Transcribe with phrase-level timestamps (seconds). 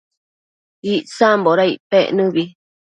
[0.93, 2.43] Icsamboda icpec nëbi?